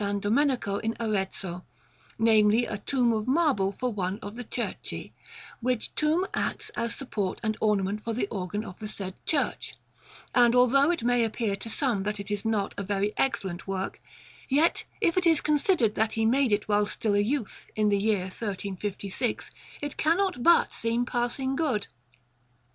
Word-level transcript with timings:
Domenico 0.19 0.77
in 0.79 0.95
Arezzo, 0.99 1.63
namely, 2.17 2.65
a 2.65 2.79
tomb 2.79 3.13
of 3.13 3.27
marble 3.27 3.71
for 3.71 3.93
one 3.93 4.17
of 4.23 4.35
the 4.35 4.43
Cerchi, 4.43 5.11
which 5.59 5.93
tomb 5.93 6.25
acts 6.33 6.71
as 6.71 6.95
support 6.95 7.39
and 7.43 7.55
ornament 7.61 8.03
for 8.03 8.11
the 8.11 8.25
organ 8.29 8.65
of 8.65 8.79
the 8.79 8.87
said 8.87 9.13
church; 9.27 9.75
and 10.33 10.55
although 10.55 10.89
it 10.89 11.03
may 11.03 11.23
appear 11.23 11.55
to 11.55 11.69
some 11.69 12.01
that 12.01 12.19
it 12.19 12.31
is 12.31 12.43
not 12.43 12.73
a 12.79 12.83
very 12.83 13.13
excellent 13.15 13.67
work, 13.67 14.01
yet, 14.49 14.85
if 15.01 15.17
it 15.17 15.27
is 15.27 15.39
considered 15.39 15.93
that 15.93 16.13
he 16.13 16.25
made 16.25 16.51
it 16.51 16.67
while 16.67 16.87
still 16.87 17.13
a 17.13 17.19
youth, 17.19 17.67
in 17.75 17.89
the 17.89 17.99
year 17.99 18.21
1356, 18.21 19.51
it 19.81 19.97
cannot 19.97 20.41
but 20.41 20.73
seem 20.73 21.05
passing 21.05 21.55
good. 21.55 21.85